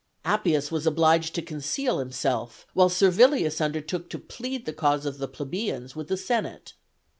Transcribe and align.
]Appius 0.25 0.71
was 0.71 0.87
obliged 0.87 1.35
to 1.35 1.43
conceal 1.43 1.99
himself, 1.99 2.65
while 2.73 2.89
Servilius 2.89 3.61
undertook 3.61 4.09
to 4.09 4.17
plead 4.17 4.65
the 4.65 4.73
cause 4.73 5.05
of 5.05 5.19
the 5.19 5.27
plebeians 5.27 5.95
with 5.95 6.07
the 6.07 6.17
senate. 6.17 6.73